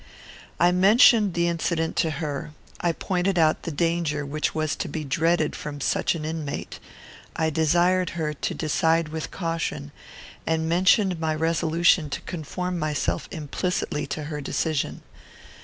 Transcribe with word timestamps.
I 0.59 0.71
mentioned 0.71 1.35
the 1.35 1.47
incident 1.47 1.95
to 1.97 2.09
her. 2.09 2.53
I 2.79 2.91
pointed 2.91 3.37
out 3.37 3.61
the 3.61 3.71
danger 3.71 4.25
which 4.25 4.55
was 4.55 4.75
to 4.77 4.87
be 4.87 5.03
dreaded 5.03 5.55
from 5.55 5.79
such 5.79 6.15
an 6.15 6.25
inmate. 6.25 6.79
I 7.35 7.51
desired 7.51 8.09
her 8.17 8.33
to 8.33 8.53
decide 8.55 9.09
with 9.09 9.29
caution, 9.29 9.91
and 10.47 10.67
mentioned 10.67 11.19
my 11.19 11.35
resolution 11.35 12.09
to 12.09 12.21
conform 12.21 12.79
myself 12.79 13.27
implicitly 13.31 14.07
to 14.07 14.23
her 14.23 14.41
decision. 14.41 15.03